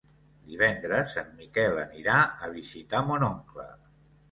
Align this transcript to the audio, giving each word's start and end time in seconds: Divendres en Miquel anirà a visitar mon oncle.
Divendres 0.53 1.13
en 1.23 1.29
Miquel 1.43 1.77
anirà 1.83 2.17
a 2.47 2.51
visitar 2.57 3.05
mon 3.13 3.29
oncle. 3.31 3.71